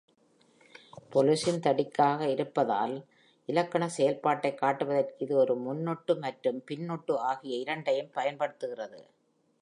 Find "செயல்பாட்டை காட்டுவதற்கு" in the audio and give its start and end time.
3.97-5.23